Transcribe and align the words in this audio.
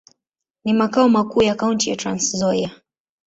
Ni 0.63 0.73
makao 0.73 1.09
makuu 1.09 1.41
ya 1.41 1.55
kaunti 1.55 1.89
ya 1.89 1.95
Trans-Nzoia. 1.95 2.69